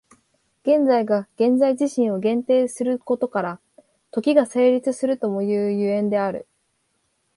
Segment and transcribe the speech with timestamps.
[0.63, 3.61] 現在が現在自身を限定することから、
[4.09, 6.47] 時が成立するともいう所以である。